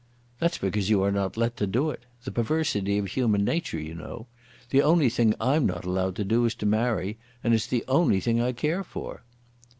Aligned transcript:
"That's 0.39 0.57
because 0.57 0.89
you 0.89 1.03
are 1.03 1.11
not 1.11 1.37
let 1.37 1.55
to 1.57 1.67
do 1.67 1.91
it; 1.91 2.05
the 2.23 2.31
perversity 2.31 2.97
of 2.97 3.05
human 3.09 3.45
nature, 3.45 3.79
you 3.79 3.93
know! 3.93 4.25
The 4.71 4.81
only 4.81 5.11
thing 5.11 5.35
I'm 5.39 5.67
not 5.67 5.85
allowed 5.85 6.15
to 6.15 6.23
do 6.23 6.43
is 6.45 6.55
to 6.55 6.65
marry, 6.65 7.19
and 7.43 7.53
it's 7.53 7.67
the 7.67 7.85
only 7.87 8.19
thing 8.19 8.41
I 8.41 8.51
care 8.51 8.83
for." 8.83 9.21